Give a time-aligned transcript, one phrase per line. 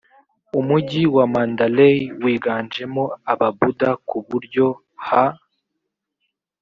[0.59, 4.65] umugi wa mandalay wiganjemo ababuda ku buryo
[5.05, 5.25] ha